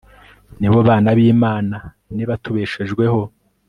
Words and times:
nibo 0.59 0.79
bana 0.87 1.09
b'imana, 1.17 1.77
niba 2.15 2.33
tubeshejweho 2.43 3.21